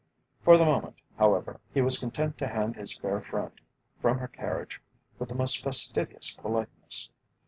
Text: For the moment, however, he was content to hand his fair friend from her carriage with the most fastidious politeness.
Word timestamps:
For 0.43 0.57
the 0.57 0.65
moment, 0.65 0.95
however, 1.19 1.59
he 1.75 1.81
was 1.81 1.99
content 1.99 2.35
to 2.39 2.47
hand 2.47 2.75
his 2.75 2.97
fair 2.97 3.21
friend 3.21 3.51
from 4.01 4.17
her 4.17 4.27
carriage 4.29 4.81
with 5.19 5.29
the 5.29 5.35
most 5.35 5.61
fastidious 5.63 6.33
politeness. 6.33 7.11